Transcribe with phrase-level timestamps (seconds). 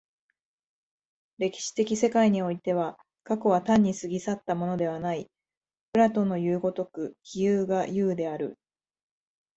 [1.37, 5.29] 歴史的世界においては、過去は単に過ぎ去ったものではない、
[5.93, 8.57] プラトンのいう如く非有が有である。